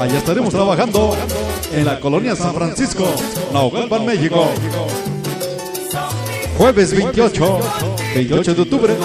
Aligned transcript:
Allá 0.00 0.18
estaremos 0.18 0.52
trabajando 0.52 1.16
en 1.72 1.84
la 1.84 2.00
colonia 2.00 2.34
San 2.34 2.54
Francisco, 2.54 3.04
Naucalpan, 3.52 4.04
México. 4.04 4.46
Jueves 6.58 6.96
28, 6.96 7.60
28 8.14 8.54
de 8.54 8.62
octubre. 8.62 8.96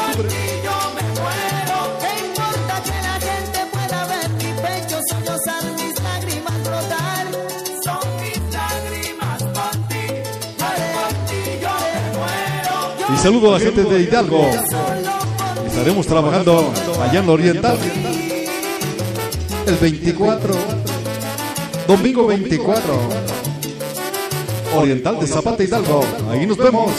Y 13.14 13.18
saludo 13.18 13.56
a 13.56 13.60
la 13.60 13.66
gente 13.66 13.84
de 13.84 14.02
Hidalgo. 14.02 14.50
Estaremos 15.66 16.08
trabajando 16.08 16.72
allá 17.02 17.20
en 17.20 17.26
lo 17.26 17.34
oriental. 17.34 17.78
El 19.66 19.76
24. 19.76 20.54
Domingo 21.90 22.28
24. 22.28 22.84
Oriental 24.76 25.20
de 25.20 25.26
Zapata 25.26 25.64
Hidalgo. 25.64 26.06
Ahí 26.30 26.46
nos 26.46 26.56
vemos. 26.58 26.92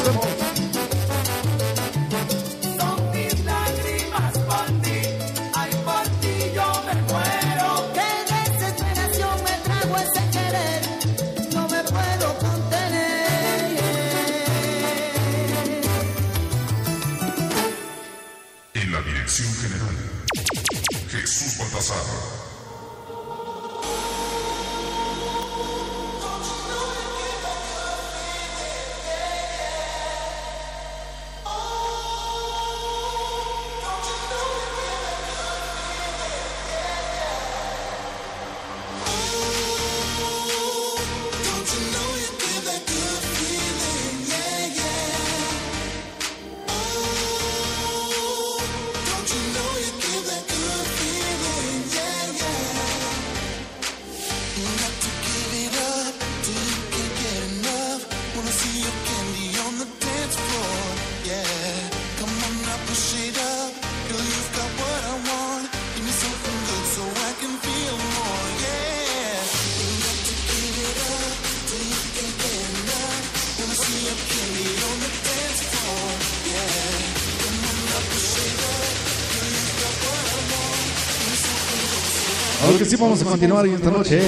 Sí 82.90 82.96
vamos 82.96 83.22
a 83.22 83.24
continuar 83.24 83.64
esta 83.68 83.88
noche. 83.88 84.20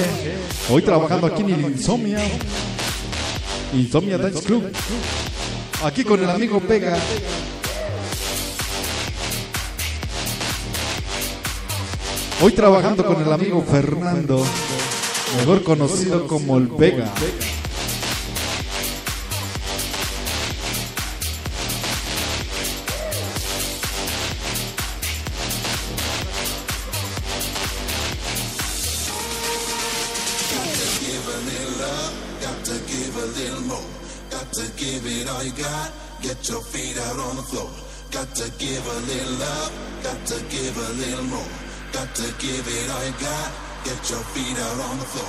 Hoy 0.69 0.81
trabajando 0.83 1.27
aquí 1.27 1.41
en 1.41 1.49
Insomnia. 1.71 2.19
Insomnia 3.73 4.17
Dance 4.17 4.41
Club. 4.41 4.71
Aquí 5.83 6.05
con 6.05 6.23
el 6.23 6.29
amigo 6.29 6.61
Pega. 6.61 6.97
Hoy 12.41 12.53
trabajando 12.53 13.05
con 13.05 13.21
el 13.21 13.33
amigo 13.33 13.65
Fernando. 13.69 14.45
Mejor 15.39 15.63
conocido 15.63 16.25
como 16.25 16.57
el 16.57 16.69
Pega. 16.69 17.11
to 42.23 42.31
give 42.39 42.65
it 42.65 42.89
all 42.89 43.05
you 43.05 43.11
got. 43.19 43.51
Get 43.83 44.09
your 44.09 44.23
feet 44.31 44.57
out 44.57 44.79
on 44.89 44.97
the 44.97 45.05
floor. 45.05 45.27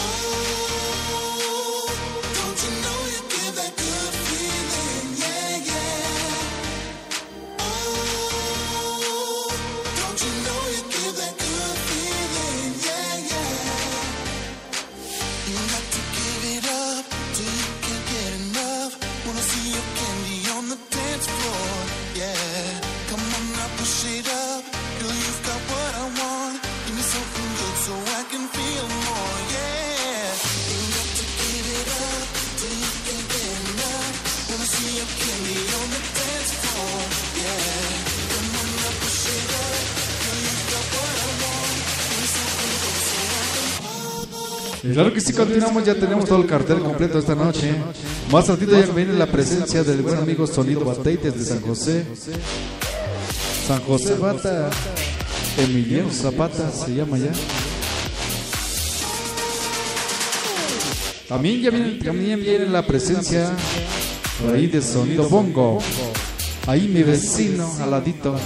Oh. 0.00 1.57
Claro 44.92 45.12
que 45.12 45.20
sí, 45.20 45.32
continuamos, 45.32 45.84
ya 45.84 45.94
tenemos 45.94 46.24
todo 46.24 46.40
el 46.40 46.46
cartel 46.46 46.78
completo 46.80 47.18
esta 47.18 47.34
noche. 47.34 47.74
Más 48.30 48.48
ratito 48.48 48.72
ya 48.72 48.86
viene 48.92 49.12
la 49.14 49.26
presencia 49.26 49.82
del 49.84 50.02
buen 50.02 50.18
amigo 50.18 50.46
Sonido 50.46 50.84
Bateites 50.84 51.38
de 51.38 51.44
San 51.44 51.60
José. 51.60 52.04
San 53.66 53.82
José 53.82 54.14
Bata, 54.14 54.70
Emiliano 55.58 56.10
Zapata 56.10 56.70
se 56.70 56.94
llama 56.94 57.18
ya. 57.18 57.32
También 61.28 61.60
ya 61.60 61.70
viene, 61.70 61.90
también 62.02 62.40
viene 62.40 62.66
la 62.66 62.86
presencia 62.86 63.50
por 64.42 64.54
ahí 64.54 64.68
de 64.68 64.80
Sonido 64.80 65.28
Bongo. 65.28 65.80
Ahí 66.66 66.88
mi 66.88 67.02
vecino, 67.02 67.70
al 67.80 67.90
ladito. 67.90 68.36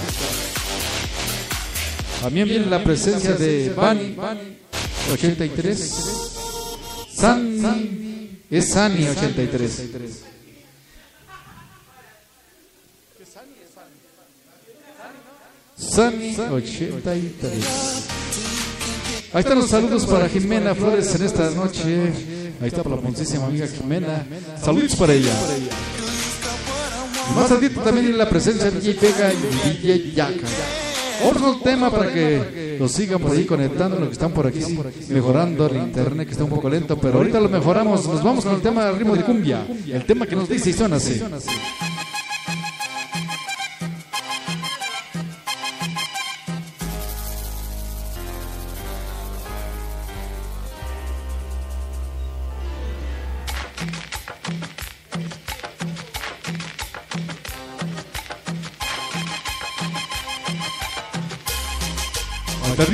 También 2.21 2.47
viene 2.47 2.65
la 2.65 2.83
presencia 2.83 3.33
de 3.33 3.69
Bani 3.69 4.15
83. 5.13 6.32
Sani. 7.23 8.41
Es 8.51 8.69
Sani 8.71 9.07
83. 9.07 9.85
Sani 15.77 16.35
83. 16.35 17.65
Ahí 19.31 19.39
están 19.39 19.57
los 19.57 19.69
saludos 19.69 20.05
para 20.05 20.27
Jimena 20.27 20.75
Flores 20.75 21.15
en 21.15 21.23
esta 21.23 21.49
noche. 21.51 22.11
Ahí 22.61 22.67
está 22.67 22.83
la 22.83 22.97
poncísima 22.97 23.45
amiga 23.45 23.67
Jimena. 23.67 24.27
Saludos 24.61 24.93
para 24.97 25.13
ella. 25.13 25.33
Más 27.37 27.49
ratito 27.49 27.79
también 27.79 28.07
en 28.07 28.17
la 28.17 28.29
presencia 28.29 28.69
de 28.69 28.81
DJ 28.81 28.95
Pega 28.95 29.31
y 29.31 29.37
DJ 29.77 30.11
Yaka. 30.11 30.82
Otro 31.25 31.57
tema 31.63 31.89
para 31.89 32.11
que 32.13 32.77
lo 32.79 32.87
sigan 32.87 33.19
por 33.21 33.31
ahí 33.31 33.45
conectando, 33.45 33.99
lo 33.99 34.07
que 34.07 34.13
están 34.13 34.31
por 34.31 34.47
aquí 34.47 34.59
mejorando 35.09 35.67
el 35.67 35.77
internet 35.77 36.27
que 36.27 36.31
está 36.33 36.43
un 36.43 36.49
poco 36.49 36.69
lento, 36.69 36.97
pero 36.97 37.19
ahorita 37.19 37.39
lo 37.39 37.49
mejoramos. 37.49 38.07
Nos 38.07 38.23
vamos 38.23 38.43
con 38.43 38.55
el 38.55 38.61
tema 38.61 38.85
del 38.85 38.97
ritmo 38.97 39.15
de 39.15 39.23
cumbia, 39.23 39.65
el 39.87 40.05
tema 40.05 40.25
que 40.25 40.35
nos 40.35 40.49
dice 40.49 40.69
y 40.69 40.73
suena 40.73 40.97
así. 40.97 41.21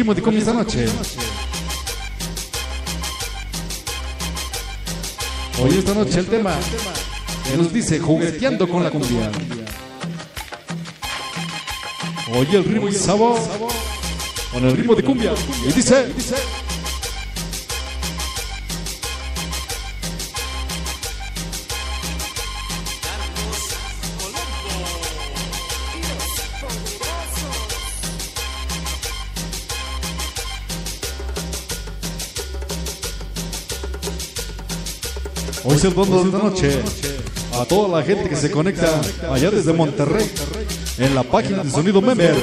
emoticón 0.09 0.37
esta 0.37 0.53
noche. 0.53 0.87
Hoy 5.61 5.77
esta 5.77 5.93
noche 5.93 6.19
el 6.19 6.25
tema 6.25 6.55
que 7.47 7.57
nos 7.57 7.71
dice 7.71 7.99
jugueteando 7.99 8.67
con 8.67 8.83
la 8.83 8.89
cumbia. 8.89 9.31
Oye 12.33 12.57
el 12.57 12.63
ritmo 12.63 12.87
y 12.87 12.93
sabor 12.93 13.39
con 14.51 14.65
el 14.65 14.75
ritmo 14.75 14.95
de 14.95 15.03
cumbia 15.03 15.31
y 15.67 15.71
dice. 15.73 16.07
Hoy 35.63 35.77
fondo 35.77 36.23
de 36.23 36.31
noche. 36.31 36.81
A 37.59 37.65
toda 37.65 37.99
la 37.99 38.05
gente 38.05 38.29
que 38.29 38.35
se 38.35 38.51
conecta 38.51 39.01
allá 39.31 39.49
desde 39.51 39.73
Monterrey 39.73 40.29
en 40.97 41.15
la 41.15 41.23
página 41.23 41.63
de 41.63 41.71
Sonido 41.71 42.01
Member. 42.01 42.35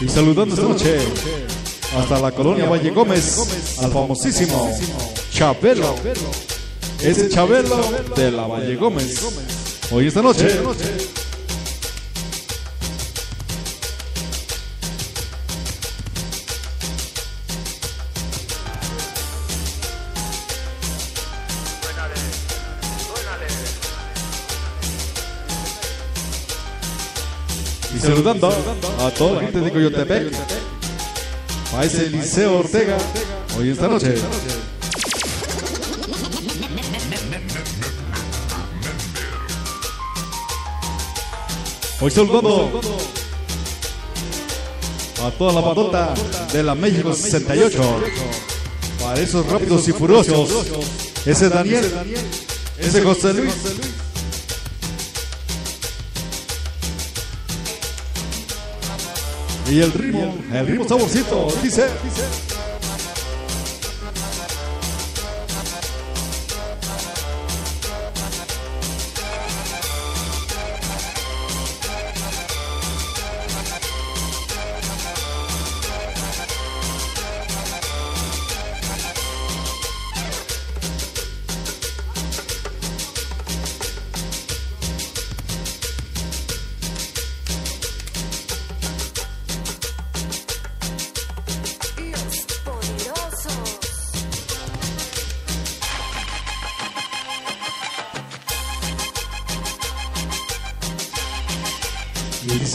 Y 0.00 0.08
saludando 0.08 0.54
esta 0.54 0.66
noche 0.66 0.98
hasta 1.96 2.18
la 2.18 2.32
colonia 2.32 2.68
Valle 2.68 2.90
Gómez 2.90 3.78
al 3.80 3.92
famosísimo 3.92 4.68
Chabelo. 5.30 5.94
Ese 7.04 7.28
Chabelo 7.28 7.82
de 8.14 8.30
la 8.30 8.46
Valle 8.46 8.76
Gómez. 8.76 9.20
Hoy 9.90 10.06
esta 10.06 10.22
noche. 10.22 10.46
Y 27.92 27.98
saludando 27.98 28.48
a 29.00 29.10
toda 29.10 29.34
la 29.34 29.40
gente 29.40 29.58
de 29.58 29.72
Coyotepec. 29.72 30.32
A 31.76 31.84
ese 31.84 32.08
Liceo 32.10 32.60
Ortega. 32.60 32.96
Hoy 33.58 33.70
esta 33.70 33.88
noche. 33.88 34.14
Hoy 42.02 42.10
saludando 42.10 42.80
a 45.24 45.30
toda 45.30 45.52
la 45.52 45.60
bandota 45.60 46.14
de 46.52 46.60
la 46.64 46.74
México 46.74 47.14
68. 47.14 47.80
Para 49.00 49.20
esos 49.20 49.46
rápidos 49.46 49.86
y 49.86 49.92
furiosos. 49.92 50.66
Ese 51.24 51.48
Daniel. 51.48 51.88
Ese 52.76 53.02
José 53.02 53.34
Luis. 53.34 53.54
Y 59.70 59.80
el 59.80 59.92
ritmo, 59.92 60.34
el 60.52 60.66
ritmo 60.66 60.88
saborcito, 60.88 61.46
dice. 61.62 61.86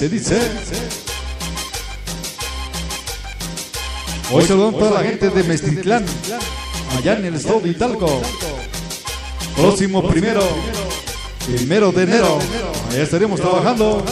Dice, 0.05 0.09
dice. 0.09 0.35
Hoy 4.31 4.45
saludamos 4.45 4.75
a 4.75 4.77
toda 4.77 5.01
la 5.01 5.09
gente 5.09 5.29
de 5.29 5.43
Mestitlán, 5.43 6.05
allá 6.95 7.17
en 7.17 7.25
el 7.25 7.35
estado 7.35 7.61
de 7.61 7.69
Hidalgo. 7.69 8.21
Próximo 9.55 10.07
primero, 10.07 10.41
primero 11.47 11.91
de 11.91 12.03
enero, 12.03 12.37
allá 12.91 13.03
estaremos 13.03 13.39
trabajando. 13.39 14.05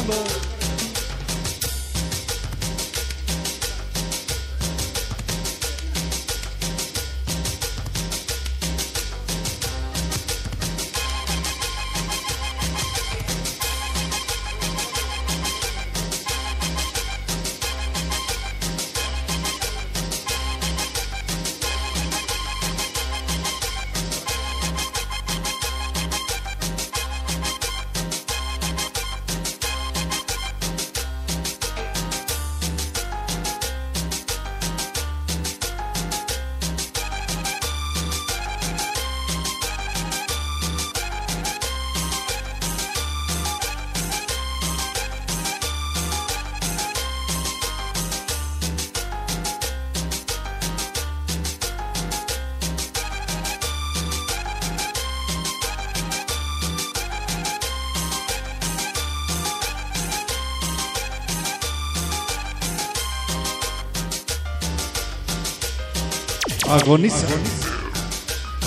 Agoniza. 66.75 67.25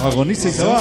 Agoniza 0.03 0.49
y 0.49 0.53
se 0.53 0.65
va. 0.65 0.81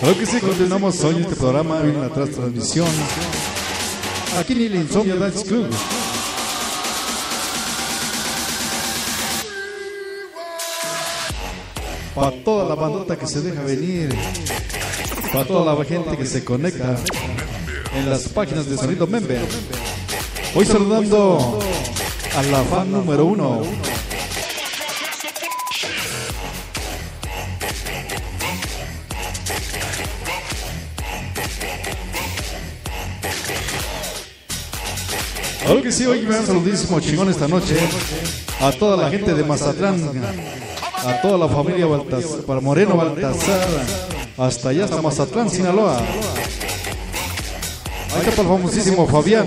Claro 0.00 0.18
que 0.18 0.24
sí, 0.24 0.40
continuamos 0.40 1.04
hoy 1.04 1.16
en 1.16 1.22
este 1.24 1.36
programa, 1.36 1.82
viene 1.82 2.00
la 2.00 2.08
tras 2.08 2.30
transmisión. 2.30 2.88
Aquí 4.38 4.54
en 4.54 4.62
el 4.62 4.76
Insomnia 4.76 5.14
Dance 5.14 5.44
Club. 5.44 5.68
Para 12.14 12.42
toda 12.42 12.66
la 12.66 12.74
bandota 12.76 13.18
que 13.18 13.26
se 13.26 13.42
deja 13.42 13.60
venir. 13.62 14.16
Para 15.34 15.44
toda 15.44 15.74
la 15.74 15.84
gente 15.84 16.16
que 16.16 16.24
se 16.24 16.42
conecta 16.46 16.96
en 17.94 18.08
las 18.08 18.26
páginas 18.30 18.70
de 18.70 18.78
Sonido 18.78 19.06
Member. 19.06 19.42
Hoy 20.54 20.64
saludando 20.64 21.58
a 22.34 22.42
la 22.44 22.62
fan 22.62 22.90
número 22.90 23.26
uno. 23.26 23.62
Claro 35.70 35.84
que 35.84 35.92
sí, 35.92 36.04
hoy 36.04 36.22
me 36.22 36.34
dan 36.34 36.44
saludísimo 36.44 36.98
chingón 36.98 37.30
esta 37.30 37.46
noche 37.46 37.76
a 38.60 38.72
toda 38.72 38.96
la 38.96 39.08
gente 39.08 39.34
de 39.34 39.44
Mazatlán, 39.44 40.02
a 40.96 41.22
toda 41.22 41.38
la 41.38 41.48
familia 41.48 41.86
Baltazar, 41.86 42.40
para 42.40 42.60
Moreno 42.60 42.96
Baltazar, 42.96 43.68
hasta 44.36 44.70
allá, 44.70 44.86
hasta 44.86 45.00
Mazatlán, 45.00 45.48
Sinaloa. 45.48 45.98
Ahí 45.98 46.04
está 48.18 48.32
para 48.32 48.42
el 48.42 48.48
famosísimo 48.48 49.06
Fabián. 49.06 49.46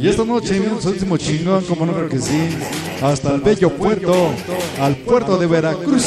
Y 0.00 0.08
esta 0.08 0.24
noche 0.24 0.58
viene 0.58 0.72
un 0.72 1.18
chingón, 1.18 1.62
como 1.64 1.84
no 1.84 1.92
creo 1.92 2.08
que 2.08 2.18
sí, 2.18 2.56
hasta 3.02 3.34
el 3.34 3.42
bello 3.42 3.68
puerto, 3.76 4.32
al 4.80 4.96
puerto 4.96 5.36
de 5.36 5.46
Veracruz, 5.46 6.04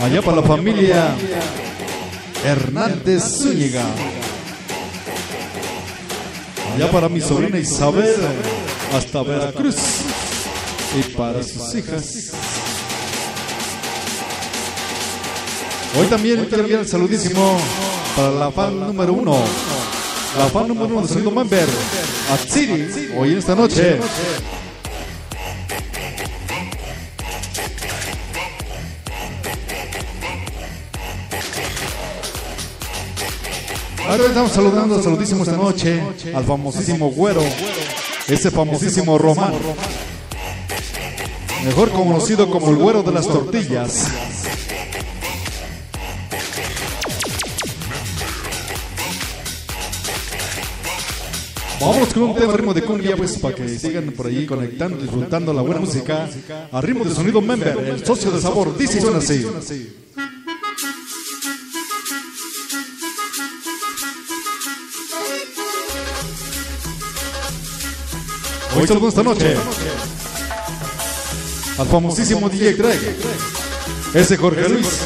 allá 0.00 0.20
para 0.22 0.38
la 0.38 0.42
familia 0.42 1.14
Hernández 2.44 3.22
Zúñiga. 3.22 3.84
Allá 6.74 6.90
para 6.90 7.08
mi 7.08 7.20
sobrina 7.20 7.60
Isabel, 7.60 8.16
hasta 8.92 9.22
Veracruz, 9.22 9.76
y 10.98 11.02
para 11.16 11.44
sus 11.44 11.76
hijas. 11.76 12.32
Hoy 15.96 16.06
también 16.08 16.44
quiero 16.46 16.64
enviar 16.64 16.80
el 16.80 16.88
saludísimo 16.88 17.56
para 18.16 18.30
la 18.32 18.50
fan 18.50 18.80
número 18.80 19.12
uno, 19.12 19.38
la 20.36 20.46
fan 20.48 20.68
número 20.68 20.98
uno 20.98 21.08
Sonido 21.08 21.30
Member, 21.30 21.66
a 22.30 22.36
Tsiri, 22.36 23.12
hoy 23.16 23.34
esta 23.34 23.54
noche. 23.54 23.98
Ahora 34.08 34.24
estamos 34.26 34.52
saludando, 34.52 35.02
saludísimo 35.02 35.42
esta 35.42 35.56
noche 35.56 36.02
al 36.34 36.44
famosísimo 36.44 37.10
Güero, 37.10 37.42
ese 38.28 38.50
famosísimo 38.50 39.18
Román, 39.18 39.54
mejor 41.64 41.90
conocido 41.90 42.48
como 42.50 42.70
el 42.70 42.76
Güero 42.76 43.02
de 43.02 43.12
las 43.12 43.26
Tortillas. 43.26 44.06
Vamos 51.86 52.12
con 52.12 52.24
un 52.24 52.34
tema 52.34 52.52
ritmo 52.52 52.74
de 52.74 52.82
cumbia, 52.82 53.16
pues 53.16 53.38
para 53.38 53.54
que 53.54 53.78
sigan 53.78 54.10
por 54.10 54.26
ahí 54.26 54.44
conectando, 54.44 54.96
disfrutando 54.96 55.52
la 55.52 55.62
buena 55.62 55.80
música. 55.80 56.28
A 56.72 56.80
ritmo 56.80 57.04
de 57.04 57.14
sonido 57.14 57.40
member, 57.40 57.78
el 57.78 58.04
socio 58.04 58.32
de 58.32 58.40
sabor, 58.40 58.76
dice 58.76 58.98
y 58.98 59.00
suena 59.00 59.18
así. 59.18 59.46
Hoy 68.76 68.86
saludo 68.88 69.08
esta 69.08 69.22
noche 69.22 69.56
al 71.78 71.86
famosísimo 71.86 72.48
DJ 72.48 72.72
Greg, 72.72 73.16
ese 74.12 74.36
Jorge 74.36 74.68
Luis. 74.68 75.02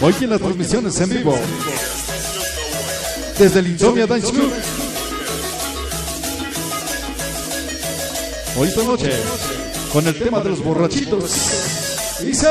Hoy 0.00 0.14
en 0.20 0.30
las 0.30 0.40
transmisiones 0.40 1.00
en 1.00 1.10
vivo 1.10 1.38
desde 3.42 3.58
el 3.58 3.66
Insomnia 3.66 4.06
Dance 4.06 4.30
Club. 4.30 4.52
Hoy 8.56 8.68
esta 8.68 8.84
noche 8.84 9.10
con 9.92 10.06
el 10.06 10.16
tema 10.16 10.38
de 10.38 10.50
los 10.50 10.62
borrachitos. 10.62 12.20
Dice. 12.20 12.46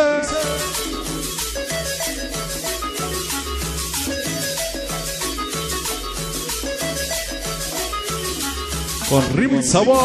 Con 9.09 9.33
ritmo 9.37 9.59
y 9.59 9.63
sabor. 9.63 10.03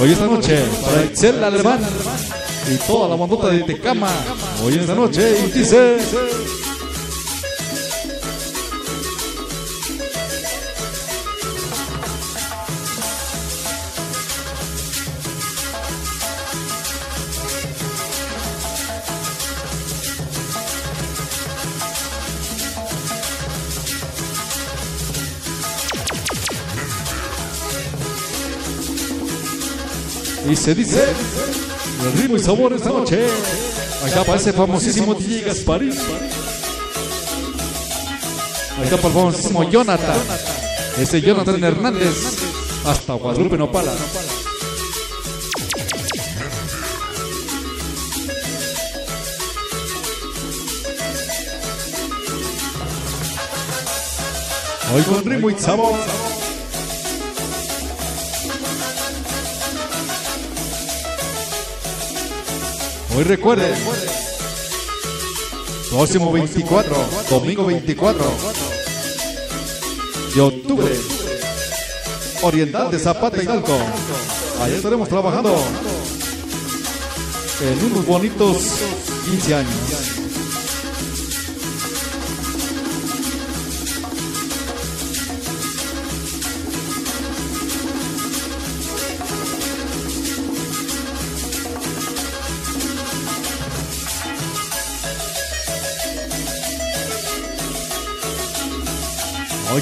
Hoy 0.00 0.12
esta 0.12 0.26
noche 0.26 0.64
para 0.84 1.02
Excel 1.02 1.42
Alemán 1.42 1.80
y 2.70 2.76
toda 2.86 3.08
la 3.08 3.16
bandota 3.16 3.48
de 3.48 3.62
Tecama. 3.62 4.10
Hoy 4.62 4.74
esta 4.78 4.94
noche 4.94 5.48
dice. 5.52 5.98
Y 30.48 30.56
se 30.56 30.74
dice 30.74 31.02
el 32.06 32.12
ritmo 32.14 32.36
y 32.36 32.40
sabor 32.40 32.72
esta 32.72 32.90
noche. 32.90 33.26
Acá 34.04 34.24
para 34.24 34.38
ese 34.38 34.52
famosísimo 34.52 35.14
DJ 35.14 35.42
Gasparín. 35.42 35.92
Acá 38.80 38.96
para 38.96 39.08
el 39.08 39.14
famosísimo 39.14 39.70
Jonathan. 39.70 40.16
Ese 40.98 41.20
Jonathan 41.20 41.62
Hernández. 41.62 42.38
Hasta 42.84 43.14
Guadalupe 43.14 43.56
Nopala. 43.56 43.92
Hoy 54.94 55.02
con 55.02 55.24
ritmo 55.24 55.48
y 55.50 55.58
sabor. 55.58 55.98
Hoy 63.14 63.24
recuerden, 63.24 63.74
próximo 65.90 66.32
24, 66.32 66.96
domingo 67.28 67.66
24 67.66 68.24
de 70.34 70.40
octubre, 70.40 70.94
Oriental 72.42 72.90
de 72.90 72.98
Zapata 72.98 73.42
y 73.42 73.46
Talco. 73.46 73.76
Allá 74.62 74.76
estaremos 74.76 75.10
trabajando 75.10 75.54
en 77.60 77.84
unos 77.92 78.06
bonitos 78.06 78.80
15 79.26 79.54
años. 79.56 80.11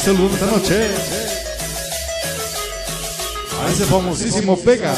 Hoy 0.01 0.07
saludos 0.07 0.33
esta 0.33 0.47
noche 0.47 0.89
a 3.63 3.71
ese 3.71 3.85
famosísimo 3.85 4.59
Pega. 4.59 4.95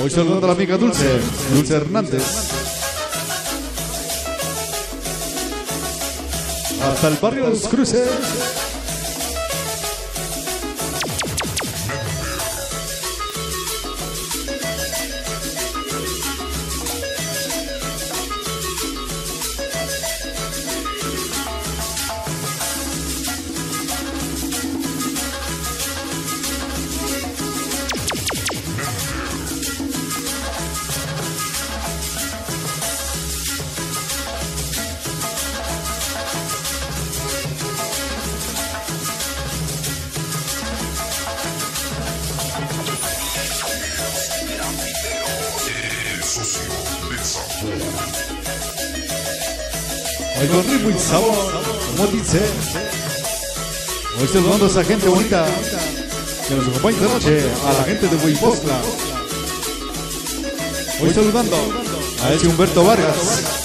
Hoy 0.00 0.10
saludando 0.10 0.46
a 0.46 0.46
la 0.46 0.52
amiga 0.52 0.76
Dulce, 0.76 1.18
Dulce 1.54 1.74
Hernández. 1.74 2.22
Hasta 6.84 7.08
el 7.08 7.16
barrio 7.16 7.46
de 7.46 7.50
los 7.50 7.66
Cruces. 7.66 8.75
Hoy 50.46 50.52
con 50.52 50.70
ritmo 50.70 50.90
y 50.90 50.98
sabor, 50.98 51.34
como 51.96 52.06
dice. 52.06 52.40
Hoy 54.20 54.28
saludando 54.28 54.66
a 54.66 54.68
esa 54.68 54.84
gente 54.84 55.08
bonita 55.08 55.44
que 56.46 56.54
nos 56.54 56.68
acompaña 56.68 56.96
esta 56.98 57.12
noche, 57.12 57.50
a 57.64 57.72
la 57.72 57.82
gente 57.82 58.06
de 58.06 58.16
Huipostla. 58.16 58.80
Hoy 61.02 61.10
saludando 61.12 61.56
a 62.22 62.32
ese 62.32 62.46
Humberto 62.46 62.84
Vargas. 62.84 63.55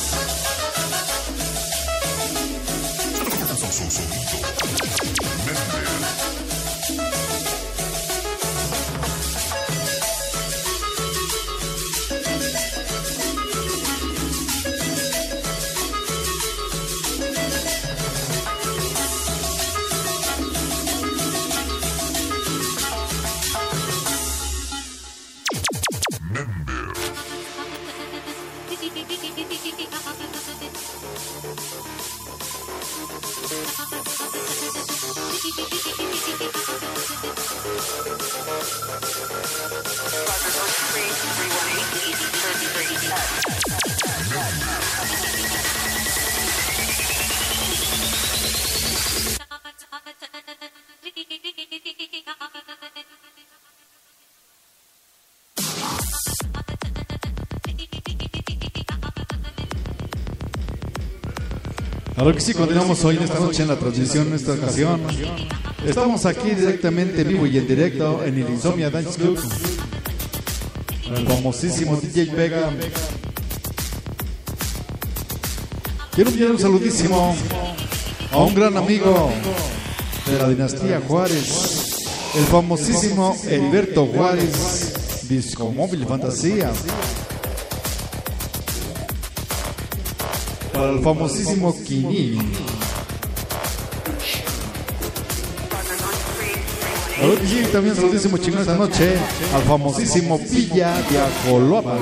Claro 62.21 62.35
que 62.35 62.41
sí, 62.41 62.53
continuamos 62.53 63.03
hoy 63.03 63.17
en 63.17 63.23
esta 63.23 63.39
noche 63.39 63.63
en 63.63 63.67
la 63.67 63.79
transmisión, 63.79 64.27
en 64.27 64.35
esta 64.35 64.51
ocasión. 64.51 65.01
Estamos 65.83 66.27
aquí 66.27 66.51
directamente 66.51 67.21
en 67.23 67.29
vivo 67.29 67.47
y 67.47 67.57
en 67.57 67.67
directo 67.67 68.23
en 68.23 68.35
el 68.35 68.47
Insomnia 68.47 68.91
Dance 68.91 69.19
Club. 69.19 69.39
El 71.15 71.27
famosísimo 71.27 71.95
DJ 71.95 72.25
Vega. 72.25 72.69
Quiero 76.13 76.29
enviar 76.29 76.51
un 76.51 76.59
saludísimo 76.59 77.35
a 78.31 78.37
un 78.37 78.53
gran 78.53 78.77
amigo 78.77 79.31
de 80.27 80.37
la 80.37 80.47
dinastía 80.47 81.01
Juárez, 81.07 82.05
el 82.35 82.43
famosísimo 82.43 83.35
Heriberto 83.47 84.05
Juárez, 84.05 85.27
Disco 85.27 85.71
Móvil 85.71 86.05
Fantasía. 86.05 86.71
El 90.89 90.99
famosísimo 90.99 91.75
Quini. 91.83 92.37
Claro 97.15 97.39
que 97.39 97.47
sí, 97.47 97.63
también 97.71 97.95
saludísimo 97.95 98.37
chingón 98.37 98.61
esta 98.61 98.75
noche 98.75 99.15
al 99.53 99.61
famosísimo 99.63 100.39
Villa 100.39 100.93
de 101.09 101.19
Acoloapa. 101.19 101.97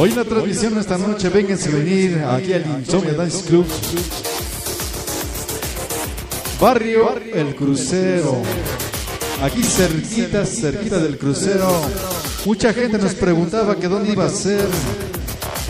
Hoy 0.00 0.08
en 0.08 0.16
la 0.16 0.24
transmisión 0.24 0.78
esta 0.78 0.96
noche, 0.96 1.28
vénganse 1.28 1.68
a 1.68 1.72
venir 1.72 2.24
aquí 2.24 2.54
al 2.54 2.64
Insomnia 2.80 3.12
Dance 3.12 3.44
Club. 3.44 3.66
Barrio 6.58 7.20
El 7.34 7.54
Crucero. 7.54 8.40
Aquí 9.42 9.62
cerquita, 9.62 10.46
cerquita 10.46 10.98
del 11.00 11.18
crucero. 11.18 11.68
Mucha 12.46 12.72
gente 12.72 12.96
nos 12.96 13.14
preguntaba 13.14 13.76
que 13.76 13.88
dónde 13.88 14.12
iba 14.12 14.24
a 14.24 14.30
ser. 14.30 14.66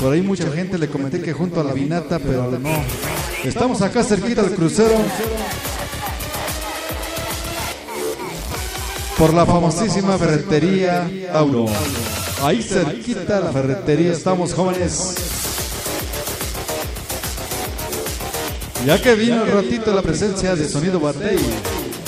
Por 0.00 0.12
ahí 0.12 0.22
mucha 0.22 0.48
gente 0.52 0.78
le 0.78 0.86
comenté 0.86 1.20
que 1.20 1.32
junto 1.32 1.60
a 1.60 1.64
la 1.64 1.72
Vinata, 1.72 2.20
pero 2.20 2.52
no. 2.52 2.84
Estamos 3.42 3.82
acá 3.82 4.04
cerquita 4.04 4.44
del 4.44 4.54
crucero. 4.54 4.94
Por 9.18 9.34
la 9.34 9.44
famosísima 9.44 10.16
ferretería 10.16 11.10
Tauro. 11.32 11.66
Ahí 12.42 12.62
cerquita 12.62 13.38
la 13.40 13.52
ferretería 13.52 14.12
estamos 14.12 14.54
jóvenes. 14.54 15.14
Ya 18.86 19.00
que 19.00 19.14
vino 19.14 19.44
el 19.44 19.52
ratito 19.52 19.92
la 19.92 20.00
presencia 20.00 20.56
de 20.56 20.66
Sonido 20.66 20.98
Batey, 20.98 21.38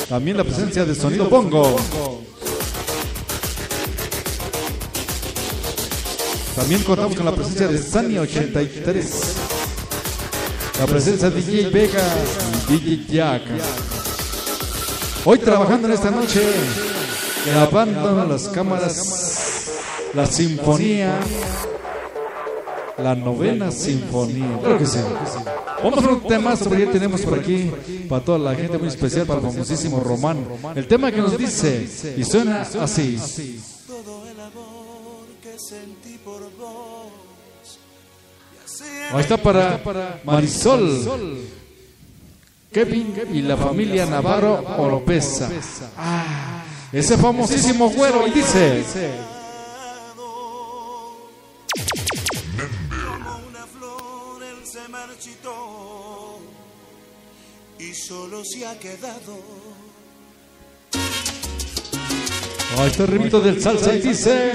también 0.09 0.39
la 0.39 0.45
presencia 0.45 0.87
de 0.87 0.95
Sonido 0.95 1.29
Bongo. 1.29 1.77
También 6.57 6.83
contamos 6.83 7.15
con 7.15 7.27
la 7.27 7.35
presencia 7.35 7.69
de 7.69 7.79
Sani 7.79 8.17
83. 8.17 9.35
La 10.81 10.87
presencia 10.87 11.29
de 11.29 11.43
DJ 11.43 11.69
Vega 11.69 12.15
y 12.71 12.77
DJ 12.79 13.13
Jack. 13.13 13.43
Hoy 15.27 15.39
trabajando 15.39 15.89
en 15.89 15.95
esta 15.95 16.11
noche, 16.11 16.43
grabando 17.47 18.25
las 18.25 18.49
cámaras 18.49 19.22
la 20.15 20.27
sinfonía, 20.27 21.19
la 22.99 23.15
novena 23.15 23.71
sinfonía. 23.71 24.59
Claro 24.61 24.79
que 24.79 24.87
sí. 24.87 24.99
Vamos 25.83 26.05
a 26.05 26.09
un 26.09 26.21
tema 26.27 26.57
que 26.57 26.87
tenemos 26.87 27.21
por 27.23 27.39
aquí 27.39 27.71
para 28.09 28.25
toda 28.25 28.39
la 28.39 28.55
gente 28.55 28.79
muy 28.79 28.89
especial, 28.89 29.27
para 29.27 29.41
el 29.41 29.47
famosísimo 29.47 30.01
Román. 30.01 30.45
El 30.77 30.87
tema 30.87 31.11
que 31.11 31.19
nos 31.19 31.37
dice 31.37 31.89
y 32.17 32.25
suena 32.25 32.63
así. 32.63 33.19
todo 33.87 34.29
el 34.29 34.41
amor 34.41 35.27
que 35.43 35.59
sentí 35.59 36.19
por 36.19 36.43
vos. 36.57 37.13
Ahí 39.13 39.21
está 39.21 39.37
para 39.37 40.21
Marisol, 40.25 41.39
Kevin 42.73 43.15
y 43.33 43.43
la 43.43 43.57
familia 43.57 44.07
Navarro 44.07 44.65
Oropesa. 44.79 45.51
Ah, 45.97 46.63
ese 46.93 47.17
famosísimo 47.19 47.91
güero 47.91 48.27
y 48.27 48.31
dice. 48.31 48.85
Marchitó 55.23 56.39
y 57.79 57.95
solo 57.95 58.43
se 58.45 58.67
ha 58.67 58.79
quedado. 58.79 59.39
Ahí 62.79 62.89
está 62.89 63.05
el 63.05 63.09
rimito 63.09 63.41
del 63.41 63.63
salsa 63.63 63.95
y 63.95 64.01
dice. 64.01 64.53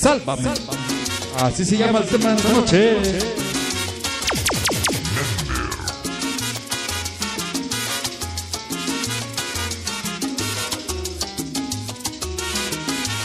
Sálvame. 0.00 0.50
Así 1.38 1.64
se 1.64 1.76
llama 1.76 2.00
el 2.00 2.06
tema 2.06 2.30
de 2.30 2.36
esta 2.36 2.52
noche. 2.52 2.98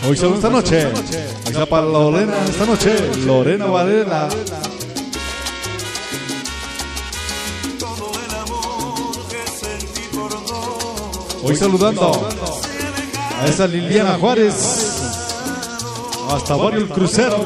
Hoy 0.07 0.17
solo 0.17 0.35
esta 0.35 0.49
noche. 0.49 0.85
Ahí 0.87 0.93
está 1.45 1.65
para 1.67 1.85
Lorena 1.85 2.43
esta 2.45 2.65
noche. 2.65 2.95
Lorena 3.25 3.65
Varela. 3.67 4.29
Hoy 11.43 11.55
saludando 11.55 12.11
a 13.39 13.45
esa 13.47 13.67
Liliana 13.67 14.17
Juárez. 14.19 14.53
Hasta 16.29 16.55
Barrio 16.55 16.81
El 16.81 16.89
Crucero. 16.89 17.43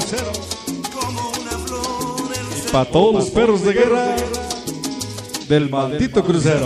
Para 2.71 2.85
todos 2.91 3.15
los 3.15 3.29
perros 3.29 3.63
de 3.63 3.73
guerra 3.73 4.15
del 5.47 5.69
maldito 5.69 6.23
crucero. 6.23 6.65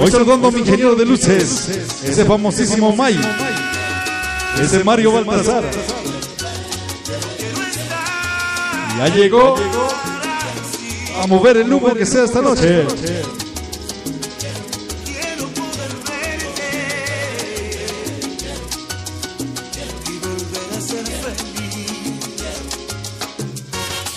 Hoy 0.00 0.10
saludando 0.10 0.48
a 0.48 0.50
mi 0.52 0.60
ingeniero 0.60 0.94
de 0.94 1.04
luces, 1.04 1.68
ese 2.04 2.24
famosísimo 2.24 2.94
May, 2.94 3.18
ese 4.60 4.84
Mario 4.84 5.12
Baltasar. 5.12 5.64
Ya 8.98 9.08
llegó 9.08 9.56
a 11.20 11.26
mover 11.26 11.56
el 11.56 11.72
humo 11.72 11.92
que 11.94 12.06
sea 12.06 12.24
esta 12.24 12.40
noche. 12.40 12.86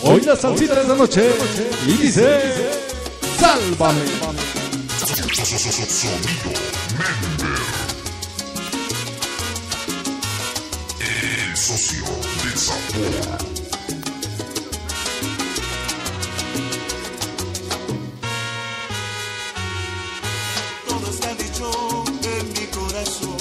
Hoy 0.04 0.22
la 0.22 0.36
salsita 0.36 0.76
de 0.76 0.82
esta 0.82 0.96
noche 0.96 1.32
y 1.88 1.94
dice, 1.94 2.87
sálvame. 3.48 4.02
El 11.00 11.56
socio 11.56 12.04
del 12.44 12.58
sabor. 12.58 13.38
Todo 20.88 21.10
está 21.10 21.34
dicho 21.36 22.04
en 22.24 22.46
mi 22.54 22.66
corazón. 22.68 23.38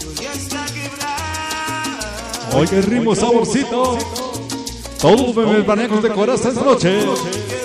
Yo 0.00 0.12
ya 0.22 0.32
está 0.32 0.64
quebrado. 0.66 2.58
Hoy 2.58 2.66
que 2.68 2.80
ritmo 2.80 3.14
saborcito. 3.14 3.98
Todos 4.98 5.34
los 5.34 5.66
manejos 5.66 6.02
de 6.02 6.10
corazón 6.10 6.52
esta 6.52 6.64
noche. 6.64 7.61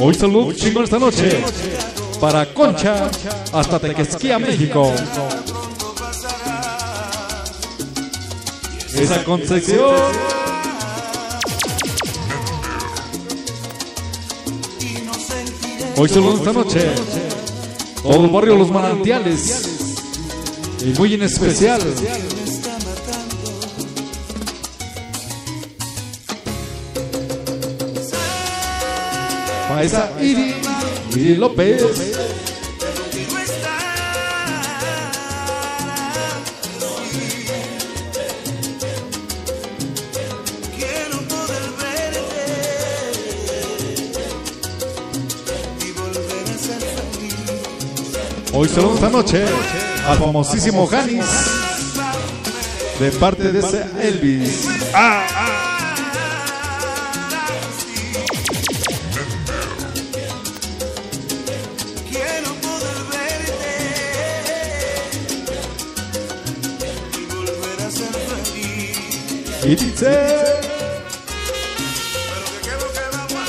Hoy 0.00 0.14
salud 0.14 0.54
chingón 0.54 0.84
esta 0.84 0.98
noche. 0.98 1.42
Para 2.20 2.46
Concha 2.54 3.10
hasta 3.52 3.80
Tequesquía, 3.80 4.38
México. 4.38 4.92
Esa 8.94 9.24
concepción. 9.24 9.96
Hoy 15.96 16.08
salud 16.08 16.38
esta 16.38 16.52
noche. 16.52 16.90
Todo 18.02 18.24
el 18.24 18.30
barrio 18.30 18.56
Los 18.56 18.70
Manantiales. 18.70 19.88
Y 20.80 20.96
muy 20.96 21.14
en 21.14 21.22
especial. 21.22 21.80
Volver 45.92 46.42
a 46.42 46.58
ser 46.58 46.80
feliz. 46.80 48.52
Hoy 48.52 48.68
salud 48.68 48.94
esta 48.94 49.08
noche. 49.08 49.44
Al 50.08 50.18
famosísimo 50.18 50.86
Janis. 50.86 51.24
De 52.98 53.12
parte 53.12 53.52
de 53.52 53.60
ese 53.60 53.86
Elvis. 54.02 54.66
Quiero 54.92 55.57
15. 69.76 70.06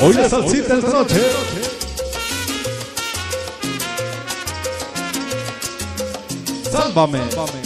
Hoy 0.01 0.13
la 0.15 0.27
salsita 0.27 0.75
esta 0.75 0.89
noche. 0.89 1.21
Sálvame. 6.69 7.19
Sálvame. 7.31 7.58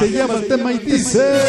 Se 0.00 0.10
llama 0.10 0.34
el 0.36 0.48
tema 0.48 0.72
y 0.72 0.78
dice. 0.78 1.40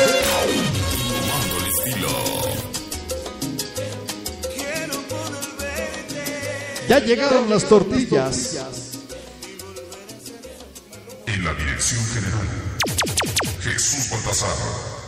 Ya 6.90 7.00
llegaron 7.00 7.50
las 7.50 7.64
tortillas. 7.64 8.60
En 11.28 11.46
la 11.46 11.54
dirección 11.54 12.06
general. 12.08 12.48
Jesús 13.62 14.10
Baltasar. 14.12 15.01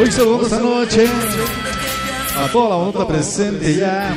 Hoy 0.00 0.12
saludamos 0.12 0.44
esta 0.44 0.60
noche 0.60 1.08
a 2.36 2.46
toda 2.52 2.68
la 2.68 2.76
banda 2.76 3.08
presente 3.08 3.74
ya. 3.74 4.16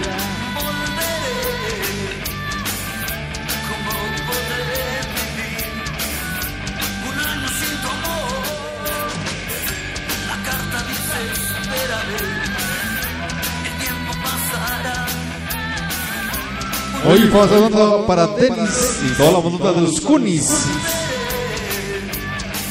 Hoy 17.04 17.20
pasando 17.34 18.06
para 18.06 18.28
Denis 18.28 19.00
y 19.04 19.18
toda 19.18 19.32
la 19.32 19.40
banda 19.40 19.74
de 19.74 19.82
los 19.82 20.00
Kunis. 20.00 20.64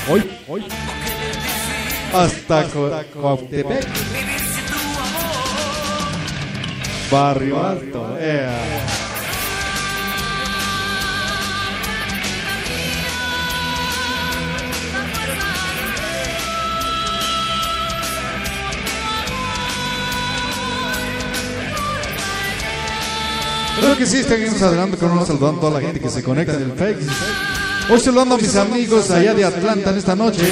Hoy, 0.08 0.30
hoy, 0.46 0.64
hasta 2.14 2.64
Co- 2.64 2.90
Cuautepec. 3.20 3.86
Barrio 7.10 7.64
Alto. 7.66 8.16
ea. 8.20 8.50
Creo 23.80 23.96
que 23.96 24.06
sí, 24.06 24.22
seguimos 24.22 24.60
adelante 24.60 24.98
con 24.98 25.10
unos 25.10 25.26
saludando 25.26 25.58
a 25.58 25.60
toda 25.60 25.80
la 25.80 25.86
gente 25.86 26.00
que 26.00 26.10
se 26.10 26.22
conecta 26.22 26.54
en 26.54 26.62
el 26.64 26.72
Facebook. 26.72 27.10
Hoy 27.92 27.98
saludando 27.98 28.36
a 28.36 28.38
mis 28.38 28.54
amigos 28.54 29.10
allá 29.10 29.34
de 29.34 29.44
Atlanta 29.44 29.90
en 29.90 29.98
esta 29.98 30.14
noche, 30.14 30.42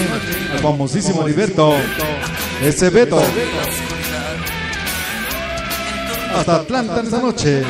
el 0.52 0.58
famosísimo 0.58 1.22
Heriberto, 1.22 1.72
ese 2.60 2.90
Beto. 2.90 3.22
Hasta 6.34 6.56
Atlanta 6.56 6.98
en 6.98 7.06
esta 7.06 7.18
noche. 7.20 7.62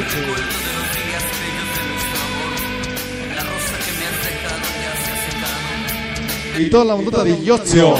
Y 6.59 6.71
toda 6.71 6.85
la 6.87 6.95
banda 6.95 7.25
de 7.25 7.45
Yotzio, 7.45 7.95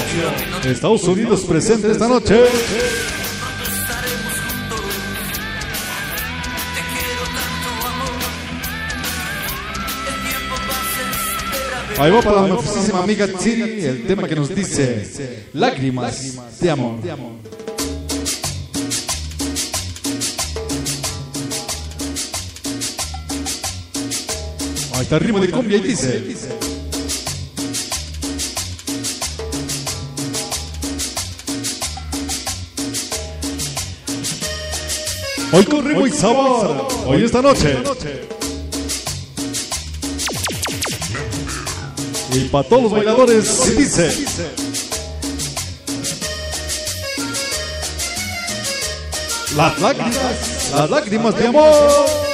Estados 0.65 1.05
Unidos 1.05 1.43
presente 1.43 1.93
esta 1.93 2.09
noche. 2.09 2.45
Ahí 12.01 12.13
va 12.13 12.23
para 12.23 12.43
famosísima 12.43 13.03
amiga 13.03 13.27
Tsiri, 13.27 13.85
el 13.85 14.07
tema 14.07 14.29
que 14.29 14.37
nos 14.37 14.55
dice 14.55 15.49
Lágrimas 15.53 16.61
de 16.61 16.71
amor. 16.71 17.01
Ahí 24.95 25.03
está 25.03 25.17
el 25.17 25.21
ritmo 25.23 25.41
de 25.41 25.51
cumbia 25.51 25.79
y 25.79 25.81
dice 25.81 26.25
Hoy 35.51 35.65
con 35.65 35.85
ritmo 35.85 36.07
y 36.07 36.11
sabor, 36.13 36.87
hoy 37.07 37.25
esta 37.25 37.43
noche. 37.43 38.38
Y 42.33 42.41
para 42.49 42.69
todos 42.69 42.83
los 42.85 42.93
bailadores 42.93 43.77
dice 43.77 44.11
Las 49.57 49.81
lágrimas, 49.81 50.73
las 50.75 50.91
lágrimas 50.91 51.37
de 51.37 51.47
amor. 51.49 52.29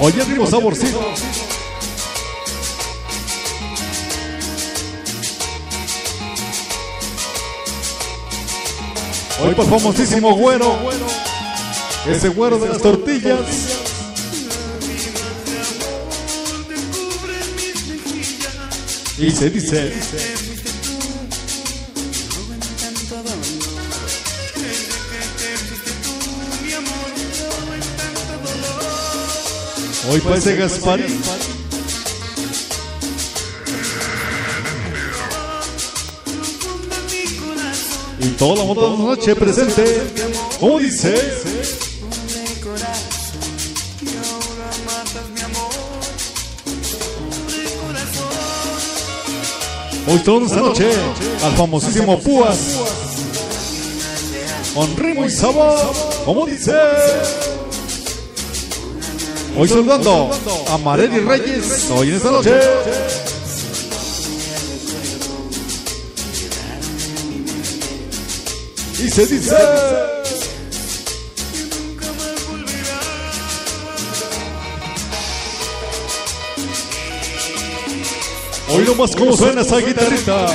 Oye, 0.00 0.20
el 0.20 0.26
ritmo 0.26 0.46
saborcito. 0.46 1.00
Hoy 9.46 9.54
por 9.54 9.68
famosísimo 9.68 10.34
güero. 10.34 10.76
Ese 12.08 12.28
güero 12.30 12.58
de 12.58 12.68
las 12.68 12.82
tortillas. 12.82 13.40
Y 19.18 19.30
se 19.30 19.50
dice. 19.50 19.92
Hoy 30.10 30.20
para 30.20 30.36
ese 30.36 30.56
Gasparín. 30.56 31.22
Toda 38.38 38.56
la 38.56 38.64
moda 38.64 38.82
de 38.82 38.98
la 38.98 39.04
noche 39.04 39.34
presente. 39.34 40.02
Como 40.60 40.78
dice. 40.78 41.14
Hoy 50.08 50.18
toda 50.20 50.46
esta 50.46 50.60
noche 50.60 50.88
al 51.44 51.52
famosísimo 51.56 52.18
Púas. 52.20 52.58
Con 54.74 54.96
ritmo 54.96 55.24
y 55.24 55.30
sabor. 55.30 55.92
Como 56.24 56.46
dice. 56.46 56.74
Hoy 59.58 59.68
saludando 59.68 60.30
a 60.70 60.78
Marely 60.78 61.20
Reyes. 61.20 61.90
Hoy 61.90 62.10
en 62.10 62.14
esta 62.16 62.30
noche. 62.30 62.60
Se 69.16 69.26
dice. 69.26 69.56
Hoy 78.68 78.84
nomás 78.84 79.16
como 79.16 79.34
suena 79.34 79.62
esa 79.62 79.78
guitarrita. 79.78 80.48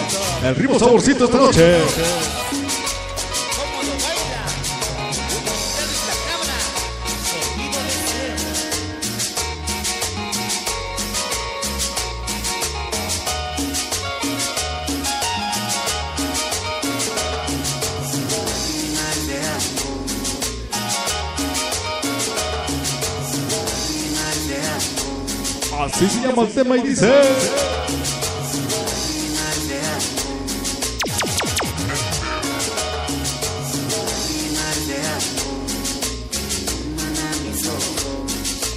El 0.43 0.55
ritmo 0.55 0.77
saborcito 0.77 1.25
esta 1.25 1.37
noche. 1.39 1.77
El 26.43 26.53
tema 26.53 26.77
y 26.77 26.81
dice. 26.81 27.11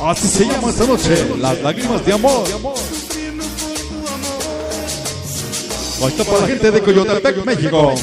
Así 0.00 0.28
se 0.28 0.44
llama 0.44 0.68
esta 0.68 0.84
noche, 0.84 1.26
las 1.38 1.62
lágrimas 1.62 2.04
de 2.04 2.12
amor. 2.12 2.44
Hoy 6.00 6.10
está 6.10 6.24
para 6.24 6.40
la 6.40 6.46
gente 6.46 6.70
de 6.70 6.82
Coyotepec, 6.82 7.44
México. 7.46 7.94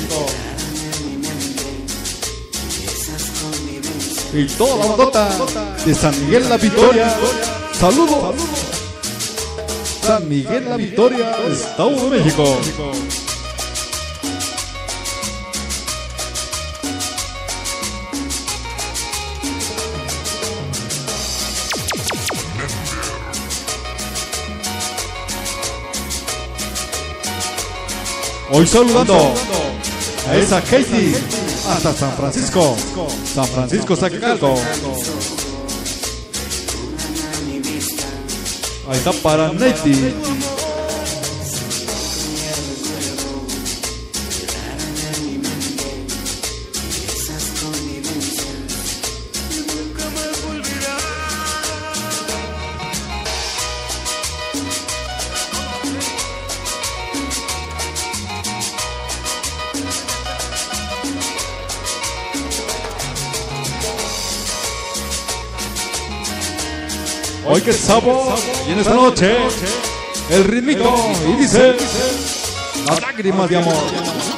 Y 4.34 4.46
toda 4.46 4.78
la 4.78 4.86
bandota 4.86 5.30
de 5.86 5.94
San 5.94 6.20
Miguel 6.26 6.50
La 6.50 6.58
Victoria. 6.58 7.16
Saludos. 7.74 8.61
San 10.02 10.28
Miguel 10.28 10.66
La 10.68 10.78
Victoria, 10.78 11.36
Estado 11.50 12.10
de 12.10 12.18
México. 12.18 12.44
Hoy 28.54 28.68
saludando 28.68 29.16
a 30.28 30.36
esa 30.36 30.62
Katie 30.62 31.16
hasta 31.70 31.94
San 31.94 32.12
Francisco, 32.18 32.76
San 33.34 33.46
Francisco 33.46 33.96
Zacacalco. 33.96 34.56
Ahí 38.88 38.98
está 38.98 39.12
para 39.14 39.52
Neti. 39.54 40.61
Hoy 67.54 67.62
que 67.62 67.74
sabor 67.74 68.40
y 68.66 68.72
en 68.72 68.80
esta 68.80 68.94
noche 68.94 69.36
el 70.30 70.46
ritmico 70.46 70.96
y 71.28 71.36
dice 71.36 71.76
las 72.88 73.02
lágrimas 73.02 73.50
de 73.50 73.58
amor. 73.58 74.31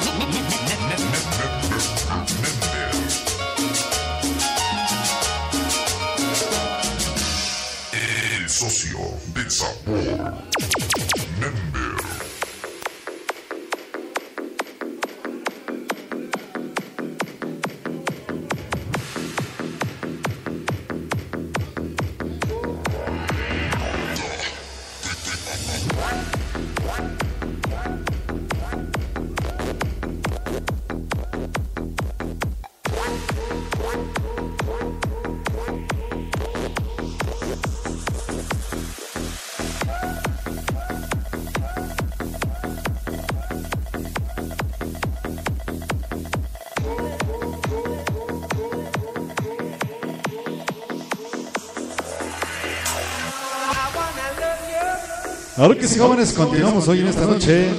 Ahora 55.56 55.76
que 55.76 55.86
sí, 55.86 56.00
jóvenes, 56.00 56.32
continuamos 56.32 56.88
hoy 56.88 57.00
en 57.00 57.06
esta 57.06 57.26
noche. 57.26 57.70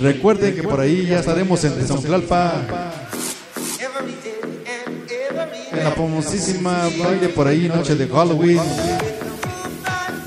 Recuerden 0.00 0.56
que 0.56 0.62
por 0.64 0.80
ahí 0.80 1.06
ya 1.06 1.20
estaremos 1.20 1.62
en 1.62 1.74
Tezonclalpa. 1.74 2.64
En 5.70 5.84
la 5.84 5.92
famosísima 5.92 6.88
baile 6.98 7.28
por 7.28 7.46
ahí, 7.46 7.68
noche 7.68 7.94
de 7.94 8.08
Halloween. 8.08 8.60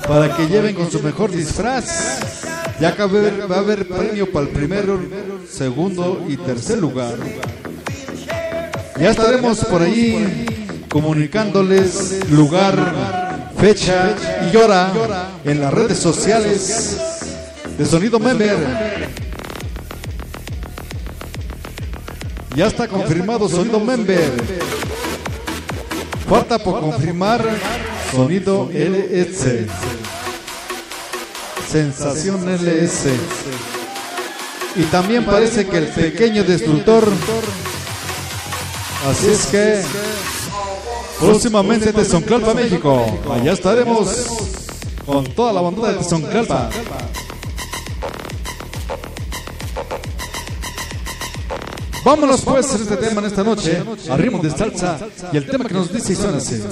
Para 0.08 0.34
que 0.34 0.48
lleven 0.48 0.74
con 0.74 0.90
su 0.90 1.02
mejor 1.02 1.30
disfraz. 1.30 2.20
Ya 2.80 2.96
que 2.96 3.04
va 3.04 3.56
a 3.56 3.58
haber, 3.58 3.86
premio 3.86 4.32
para 4.32 4.46
el 4.46 4.52
primero, 4.52 4.98
segundo 5.46 6.24
y 6.26 6.38
tercer 6.38 6.78
lugar. 6.78 7.14
Ya 8.98 9.10
estaremos 9.10 9.62
por 9.66 9.82
ahí 9.82 10.46
comunicándoles 10.88 12.30
lugar, 12.30 13.23
fecha 13.58 14.14
y 14.52 14.56
hora 14.56 14.92
en 15.44 15.60
las 15.60 15.72
redes 15.72 15.98
sociales 15.98 16.96
de 17.78 17.86
Sonido 17.86 18.18
Member. 18.18 18.56
Ya 22.56 22.66
está 22.66 22.86
confirmado 22.86 23.48
Sonido 23.48 23.80
Member. 23.80 24.32
Falta 26.28 26.58
por 26.58 26.80
confirmar 26.80 27.44
Sonido 28.12 28.70
LS. 28.72 29.66
Sensación 31.70 32.48
LS. 32.48 33.06
Y 34.76 34.82
también 34.84 35.24
parece 35.24 35.66
que 35.66 35.78
el 35.78 35.86
pequeño 35.88 36.44
destructor. 36.44 37.08
Así 39.08 39.28
es 39.28 39.46
que 39.46 39.82
próximamente 41.20 41.92
Tezonclalpa, 41.92 42.54
México. 42.54 43.04
Allá 43.32 43.52
estaremos 43.52 44.08
con 45.06 45.24
toda 45.24 45.52
la 45.52 45.60
bandada 45.60 45.92
de 45.92 45.98
Tezonclalpa. 45.98 46.70
Vámonos 52.04 52.42
pues 52.42 52.74
en 52.74 52.82
este 52.82 52.96
tema 52.98 53.20
en 53.22 53.26
esta 53.28 53.42
noche, 53.42 53.82
a 54.10 54.16
ritmo 54.16 54.38
de 54.42 54.50
salsa 54.50 54.98
y 55.32 55.38
el 55.38 55.46
tema 55.46 55.64
que 55.64 55.74
nos 55.74 55.90
dice 55.90 56.12
y 56.12 56.16
suena 56.16 56.36
así. 56.36 56.62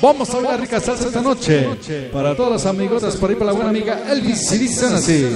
Vamos 0.00 0.30
a 0.30 0.36
bailar 0.36 0.60
rica 0.60 0.80
salsa 0.80 1.08
esta 1.08 1.20
noche. 1.20 2.10
Para 2.12 2.36
todas 2.36 2.52
las 2.52 2.66
amigotas 2.66 3.16
por 3.16 3.30
ahí 3.30 3.36
para 3.36 3.46
la 3.46 3.52
buena 3.52 3.70
amiga 3.70 4.00
Elvis 4.10 4.50
dicen 4.50 4.94
así. 4.94 5.26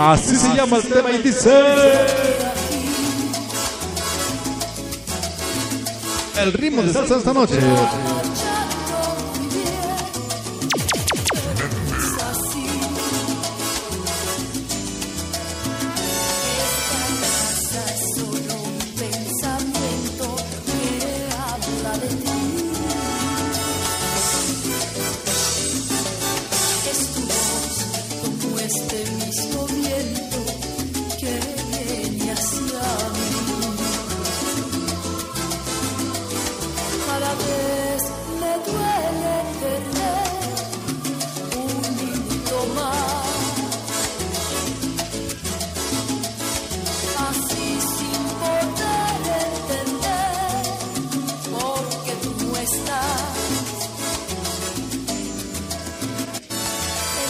Así 0.00 0.36
se 0.36 0.54
llama 0.54 0.76
el 0.76 0.82
tema 0.84 1.10
y 1.10 1.18
dice 1.18 2.27
el 6.42 6.52
ritmo 6.52 6.82
de 6.82 6.92
salsa 6.92 7.16
esta 7.16 7.32
noche. 7.32 7.58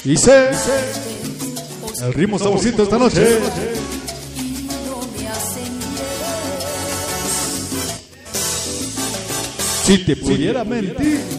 Dice 0.08 0.48
el 2.00 2.14
ritmo 2.14 2.38
saborcito 2.38 2.82
esta 2.82 2.96
noche. 2.96 3.40
Si 9.84 9.98
te 10.06 10.16
pudiera 10.16 10.64
mentir. 10.64 11.37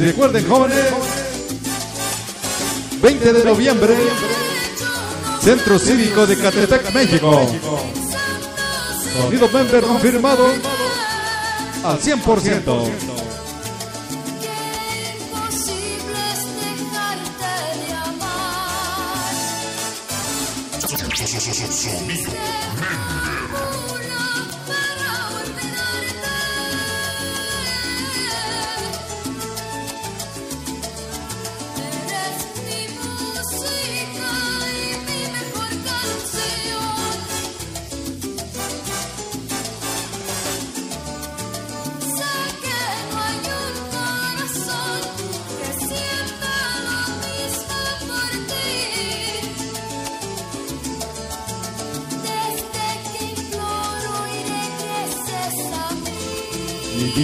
Recuerden, 0.00 0.48
jóvenes, 0.48 0.78
20 3.02 3.32
de 3.34 3.44
noviembre, 3.44 3.94
Centro 5.42 5.78
Cívico 5.78 6.26
de 6.26 6.38
Catepec, 6.38 6.94
México. 6.94 7.46
Sonido 9.12 9.48
Member 9.50 9.82
confirmado 9.82 10.46
al 11.84 12.00
100%. 12.00 13.09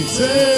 say 0.07 0.56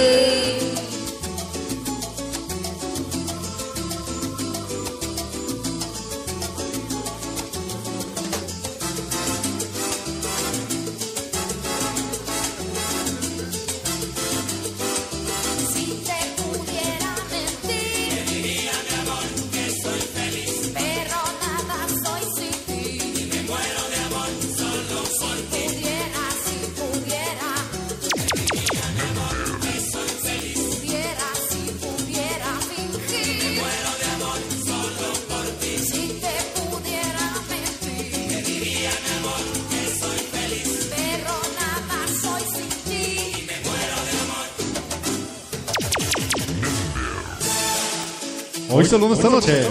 saludo 48.89 49.13
esta 49.13 49.29
noche 49.29 49.67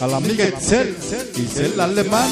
a 0.00 0.06
la 0.06 0.18
amiga 0.18 0.46
Itzel, 0.46 0.96
Itzel 1.34 1.80
Alemán. 1.80 2.30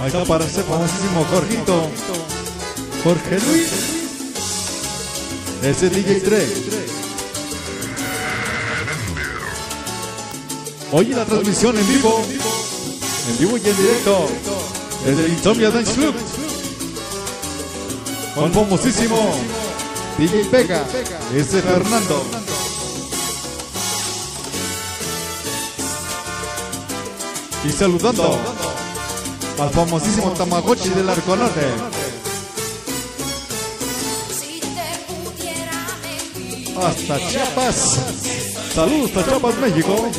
Ahí 0.00 0.06
está 0.06 0.24
para 0.24 0.46
ese 0.46 0.62
famosísimo 0.62 1.26
Jorgito. 1.30 1.90
Jorge 3.04 3.38
Luis. 3.46 3.99
Ese 5.62 5.90
DJ 5.90 6.20
Trek. 6.20 6.48
Oye 10.90 11.14
la 11.14 11.26
transmisión 11.26 11.76
en 11.76 11.86
vivo. 11.86 12.22
En 13.28 13.38
vivo 13.38 13.58
y 13.58 13.68
en 13.68 13.76
directo. 13.76 14.26
Desde 15.04 15.26
el 15.26 15.32
Insomnia 15.32 15.70
Dance 15.70 15.92
Club. 15.92 16.14
Con 18.34 18.52
famosísimo 18.52 19.34
DJ 20.16 20.48
Vega. 20.50 20.82
Ese 21.36 21.60
Fernando. 21.60 22.24
Y 27.66 27.70
saludando 27.70 28.38
al 29.58 29.70
famosísimo 29.70 30.30
Tamagotchi 30.30 30.88
del 30.88 31.10
Arco 31.10 31.36
Norte. 31.36 31.99
Hasta 36.82 37.18
Chiapas. 37.28 38.00
Saludos 38.74 39.10
hasta 39.10 39.30
Chiapas, 39.30 39.58
México. 39.58 40.10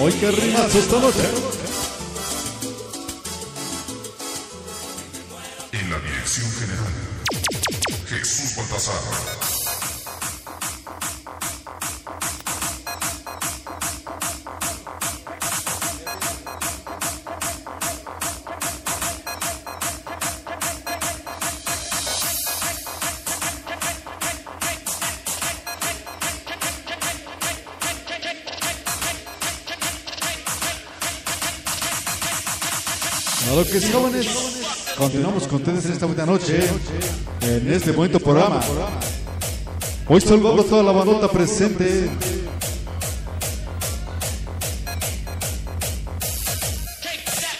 Hoy 0.00 0.12
que 0.12 0.30
rimas 0.30 0.74
esta 0.74 0.98
noche. 1.00 1.53
Claro 33.44 33.64
que 33.64 33.78
sí, 33.80 33.92
jóvenes. 33.92 34.26
Continuamos 34.96 35.46
con 35.46 35.56
ustedes 35.56 35.84
esta 35.86 36.06
buena 36.06 36.24
noche. 36.24 36.60
En 37.42 37.72
este 37.72 37.92
bonito 37.92 38.18
programa. 38.18 38.60
Hoy 40.08 40.20
saludando 40.20 40.62
a 40.62 40.64
toda 40.64 40.82
la 40.82 40.92
bandota 40.92 41.28
presente. 41.28 42.08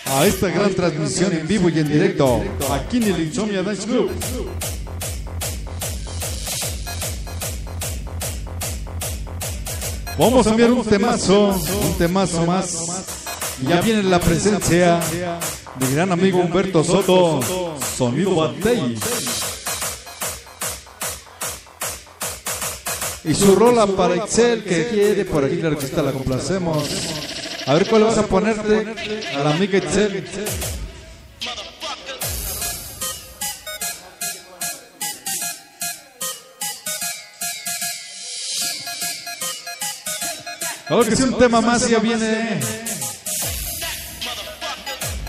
A 0.07 0.27
esta 0.27 0.49
gran 0.49 0.73
transmisión 0.75 1.33
en 1.33 1.47
vivo 1.47 1.69
y 1.69 1.79
en 1.79 1.89
directo. 1.89 2.43
Aquí 2.71 2.97
en 2.97 3.03
el 3.03 3.21
Insomnia 3.23 3.63
Dance 3.63 3.87
Club. 3.87 4.11
Vamos 10.17 10.47
a 10.47 10.51
enviar 10.51 10.73
un 10.73 10.85
temazo, 10.85 11.49
un 11.83 11.99
temazo 11.99 12.47
más. 12.47 13.14
Y 13.65 13.67
ya 13.67 13.81
viene 13.81 14.03
la 14.03 14.21
presencia 14.21 15.01
de 15.01 15.95
gran 15.95 16.13
amigo 16.13 16.39
Humberto 16.39 16.85
Soto, 16.85 17.41
Sonido 17.97 18.35
Batey. 18.35 18.99
Y 23.25 23.35
su 23.35 23.57
rola 23.57 23.87
para 23.87 24.17
Excel 24.17 24.65
que 24.65 24.89
quiere, 24.89 25.25
por 25.25 25.45
aquí 25.45 25.57
que 25.57 25.87
está, 25.87 26.03
la 26.03 26.13
complacemos. 26.13 26.87
A 27.65 27.73
ver 27.73 27.89
cuál 27.89 28.05
vas 28.05 28.19
a 28.19 28.27
ponerte 28.27 28.87
a 29.35 29.39
la 29.43 29.55
amiga 29.55 29.79
Excel. 29.79 30.29
Claro 40.87 41.05
que 41.07 41.17
sí, 41.17 41.23
un 41.23 41.39
tema 41.39 41.63
más 41.63 41.89
ya 41.89 41.99
viene. 41.99 42.61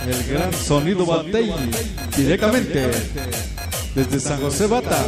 El 0.08 0.24
gran 0.28 0.54
sonido 0.54 1.06
Batey, 1.06 1.52
directamente 2.16 2.92
desde 3.96 4.20
San 4.20 4.40
José 4.40 4.68
Bata 4.68 5.04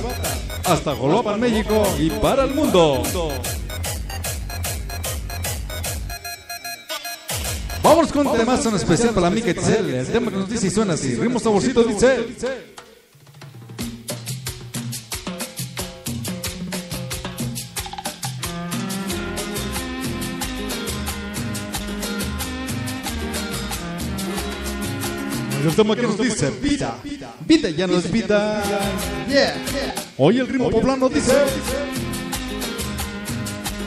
hasta 0.63 0.95
Jolopan, 0.95 1.39
México 1.39 1.83
y 1.99 2.09
para 2.09 2.45
el 2.45 2.55
mundo. 2.55 3.03
Vamos 7.83 8.11
con 8.11 8.27
un 8.27 8.37
temazo 8.37 8.69
en 8.69 8.75
especial 8.75 9.09
para 9.09 9.21
la 9.21 9.27
amiga 9.27 9.51
Itzel. 9.51 9.93
El 9.93 10.07
tema 10.07 10.31
que 10.31 10.37
nos 10.37 10.49
dice 10.49 10.67
y 10.67 10.69
suena 10.71 10.93
así. 10.93 11.15
Ritmo 11.15 11.39
saborcito 11.39 11.83
de 11.83 11.91
El 25.67 25.75
tema 25.75 25.97
que 25.97 26.03
nos 26.03 26.17
dice 26.17 26.49
vida, 26.61 26.95
vida 27.45 27.69
ya 27.69 27.87
no 27.87 27.97
es 27.97 28.09
vida. 28.09 28.63
Hoy 30.17 30.39
el 30.39 30.47
ritmo 30.47 30.69
poblano 30.69 31.09
dice. 31.09 31.33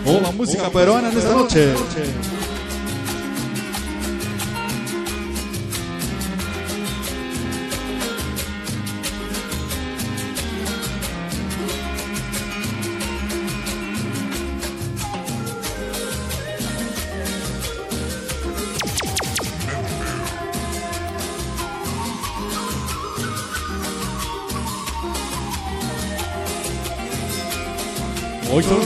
Oh, 0.05 0.21
la 0.21 0.31
música 0.31 0.69
peruana 0.69 1.11
en 1.11 1.17
esta 1.17 1.33
noche. 1.33 1.75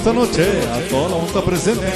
Esta 0.05 0.12
noche 0.12 0.46
a 0.70 0.86
toda 0.90 1.09
la 1.09 1.16
monta 1.16 1.42
presente. 1.42 1.86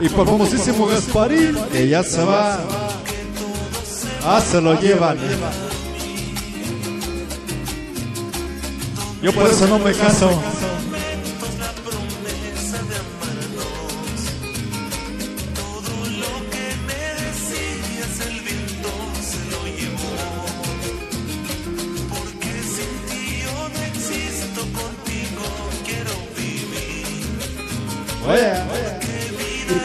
Y 0.00 0.08
por 0.08 0.26
famosísimo 0.26 0.86
Gasparín, 0.86 1.54
que 1.70 1.86
ya 1.86 2.02
se 2.02 2.24
va. 2.24 2.60
Ah, 4.24 4.40
se 4.40 4.58
lo 4.62 4.80
llevan. 4.80 5.18
Yo 9.20 9.34
por 9.34 9.46
eso 9.48 9.66
no 9.66 9.78
me 9.78 9.92
caso. 9.92 10.30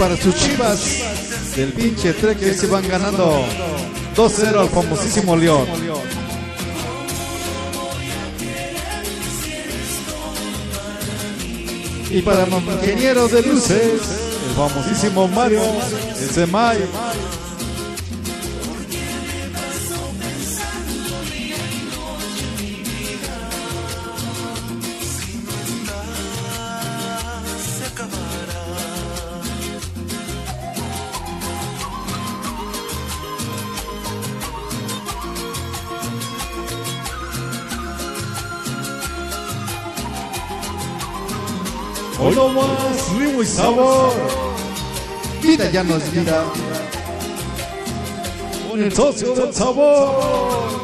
Para 0.06 0.22
sus 0.22 0.36
chivas 0.36 1.56
del 1.56 1.74
pinche 1.74 2.14
trek 2.14 2.38
que 2.38 2.54
se 2.54 2.68
van 2.68 2.88
ganando 2.88 3.44
2-0 4.16 4.56
al 4.56 4.70
famosísimo 4.70 5.36
León. 5.36 5.66
Y 12.12 12.22
para 12.22 12.46
los 12.46 12.62
ingenieros 12.62 13.32
de 13.32 13.42
luces, 13.42 14.02
el 14.48 14.56
famosísimo 14.56 15.28
Mario, 15.28 15.64
ese 16.22 16.46
May. 16.46 16.78
Sabor. 43.46 44.14
Vida 45.42 45.70
ya 45.72 45.84
no 45.84 45.96
es 45.96 46.12
vida. 46.12 46.44
Con 48.70 48.84
el 48.84 48.94
socio 48.94 49.34
del 49.36 49.54
sabor. 49.54 50.76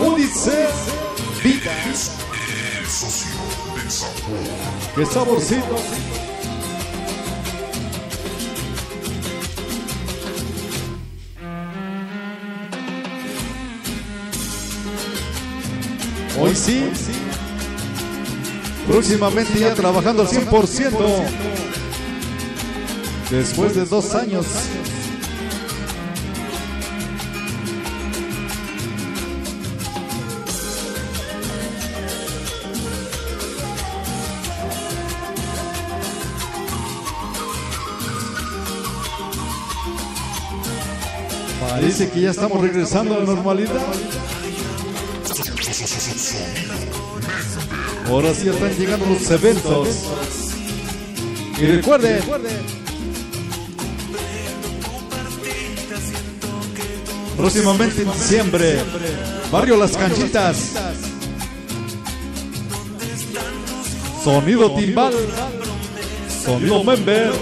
Ulises 0.00 0.70
Vida. 1.42 1.72
El 1.86 2.86
socio 2.86 3.30
del 3.76 3.90
sabor. 3.90 4.14
¡Qué 4.94 5.06
saborcito! 5.06 6.07
Hoy 16.40 16.54
sí. 16.54 16.88
Próximamente 18.86 19.58
ya 19.58 19.74
trabajando 19.74 20.22
al 20.22 20.28
100%. 20.28 21.24
Después 23.30 23.74
de 23.74 23.84
dos 23.84 24.14
años. 24.14 24.46
Parece 41.60 42.10
que 42.10 42.20
ya 42.20 42.30
estamos 42.30 42.60
regresando 42.60 43.14
a 43.14 43.18
la 43.18 43.24
normalidad. 43.24 43.80
Ahora 48.08 48.32
sí 48.34 48.48
están 48.48 48.74
llegando 48.76 49.06
los 49.06 49.30
eventos. 49.30 49.88
Y 51.60 51.66
recuerden, 51.66 52.22
próximamente 57.36 58.02
en 58.02 58.12
diciembre, 58.12 58.78
Barrio 59.52 59.76
Las 59.76 59.96
Canchitas. 59.96 60.72
Sonido 64.24 64.74
timbal. 64.74 65.12
Sonido 66.44 66.84
member. 66.84 67.32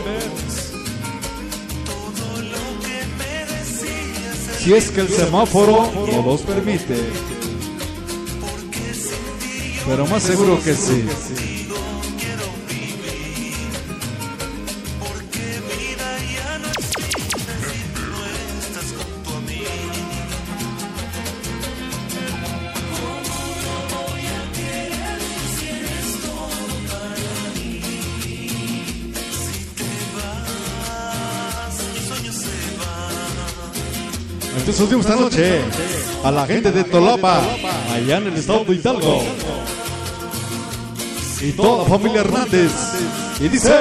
Si 4.59 4.75
es 4.75 4.91
que 4.91 5.03
el 5.03 5.09
semáforo 5.09 5.93
no 6.11 6.23
los 6.23 6.41
permite. 6.41 7.36
Pero 9.87 10.05
más 10.07 10.23
seguro 10.23 10.61
que 10.63 10.75
sí. 10.75 11.05
Entonces 34.69 35.01
esta 35.01 35.15
noche 35.15 35.61
a 36.25 36.31
la 36.33 36.45
gente 36.45 36.73
de 36.73 36.83
Tolapa, 36.83 37.41
allá 37.93 38.19
en 38.19 38.27
el 38.29 38.37
estado 38.37 38.65
de 38.65 38.75
Hidalgo. 38.75 39.23
Y 41.41 41.53
toda 41.53 41.83
la 41.83 41.89
familia 41.89 42.21
Hernández. 42.23 42.73
Y 43.41 43.49
dice... 43.49 43.73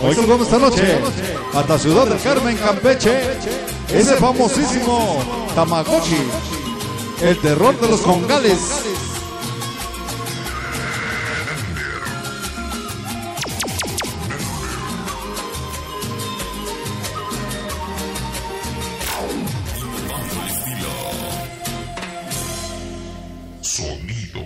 Hoy 0.00 0.14
vamos 0.14 0.46
esta 0.46 0.58
noche 0.58 0.98
hasta 1.54 1.78
Ciudad 1.78 2.06
del 2.06 2.20
Carmen, 2.20 2.56
Campeche. 2.56 3.20
Ese 3.92 4.16
famosísimo 4.16 5.22
Tamagotchi. 5.54 6.57
El 7.20 7.36
terror 7.40 7.78
de 7.80 7.88
los 7.88 8.00
congales. 8.00 8.58
Sonido. 23.60 24.40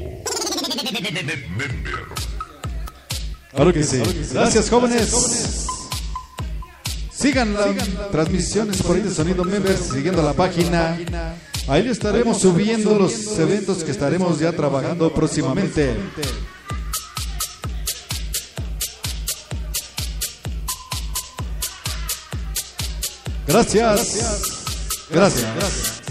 Claro 3.51 3.73
que 3.73 3.85
sí. 3.85 4.03
Gracias, 4.33 4.71
jóvenes. 4.71 5.67
Sigan 7.13 7.53
las 7.53 8.11
transmisiones 8.11 8.83
por 8.83 8.97
ahí 8.97 9.03
de 9.03 9.11
Sonido 9.11 9.45
Members, 9.45 9.91
siguiendo 9.93 10.23
la 10.23 10.33
página. 10.33 10.99
Ahí 11.69 11.83
le 11.85 11.91
estaremos 11.93 12.41
subiendo 12.41 12.99
los 12.99 13.39
eventos 13.39 13.85
que 13.85 13.93
estaremos 13.93 14.39
ya 14.39 14.53
trabajando 14.53 15.13
próximamente. 15.13 15.95
Gracias. 23.47 24.59
Gracias. 25.11 25.47
Member. 25.55 26.02